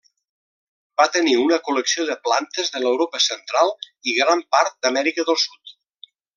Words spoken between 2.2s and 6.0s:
plantes de l'Europa central i gran part d'Amèrica del Sud.